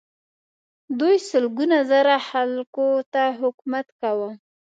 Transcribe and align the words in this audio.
دوی 0.99 1.15
سلګونه 1.29 1.77
زره 1.91 2.15
خلکو 2.29 2.87
ته 3.13 3.23
حکومت 3.41 3.87
کاوه. 3.99 4.29